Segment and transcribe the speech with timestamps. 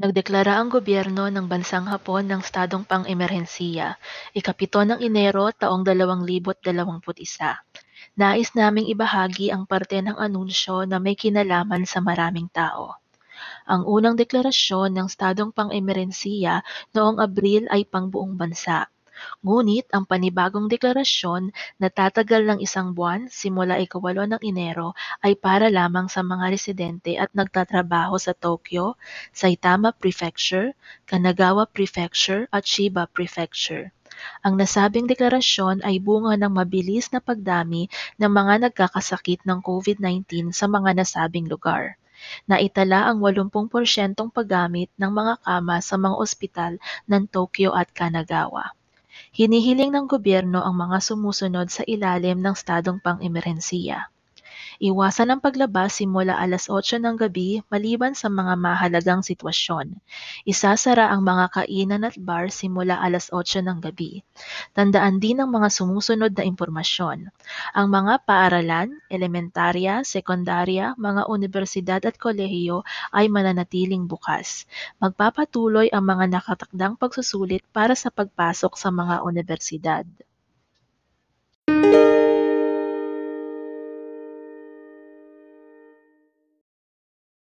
[0.00, 4.00] Nagdeklara ang gobyerno ng bansang Hapon ng estadong pang-emerhensiya,
[4.32, 6.64] ikapito ng Enero taong 2021.
[8.16, 12.96] Nais naming ibahagi ang parte ng anunsyo na may kinalaman sa maraming tao.
[13.68, 16.64] Ang unang deklarasyon ng estadong pang-emerhensiya
[16.96, 18.88] noong Abril ay pangbuong bansa.
[19.40, 24.92] Ngunit ang panibagong deklarasyon na tatagal ng isang buwan simula ikawalo ng Enero
[25.24, 28.96] ay para lamang sa mga residente at nagtatrabaho sa Tokyo,
[29.32, 30.76] Saitama Prefecture,
[31.08, 33.92] Kanagawa Prefecture at Chiba Prefecture.
[34.44, 37.88] Ang nasabing deklarasyon ay bunga ng mabilis na pagdami
[38.20, 41.96] ng mga nagkakasakit ng COVID-19 sa mga nasabing lugar.
[42.44, 43.48] Naitala ang 80%
[44.28, 46.72] paggamit ng mga kama sa mga ospital
[47.08, 48.76] ng Tokyo at Kanagawa.
[49.36, 54.10] Hinihiling ng gobyerno ang mga sumusunod sa ilalim ng estadong pang-emerhensiya.
[54.80, 60.00] Iwasan ang paglabas simula alas 8 ng gabi maliban sa mga mahalagang sitwasyon.
[60.48, 64.24] Isasara ang mga kainan at bar simula alas 8 ng gabi.
[64.72, 67.28] Tandaan din ang mga sumusunod na impormasyon.
[67.76, 72.80] Ang mga paaralan, elementarya, sekundarya, mga universidad at kolehiyo
[73.12, 74.64] ay mananatiling bukas.
[74.96, 80.08] Magpapatuloy ang mga nakatakdang pagsusulit para sa pagpasok sa mga universidad.